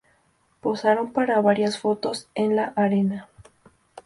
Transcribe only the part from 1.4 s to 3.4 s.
varias fotos en la arena.